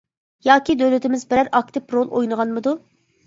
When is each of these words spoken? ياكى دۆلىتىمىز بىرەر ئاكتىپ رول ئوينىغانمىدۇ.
ياكى 0.47 0.75
دۆلىتىمىز 0.77 1.25
بىرەر 1.33 1.51
ئاكتىپ 1.59 1.93
رول 1.97 2.09
ئوينىغانمىدۇ. 2.19 2.75